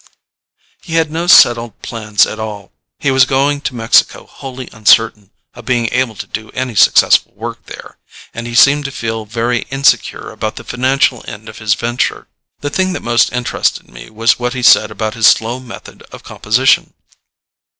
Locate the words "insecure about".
9.69-10.55